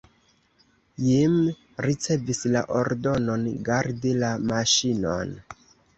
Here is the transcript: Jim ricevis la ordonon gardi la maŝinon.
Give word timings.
Jim 1.07 1.35
ricevis 1.87 2.41
la 2.55 2.63
ordonon 2.79 3.45
gardi 3.69 4.15
la 4.25 4.33
maŝinon. 4.53 5.37